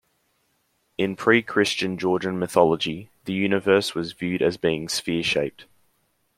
[0.97, 5.65] In pre-Christian Georgian mythology, the universe was viewed as being sphere-shaped.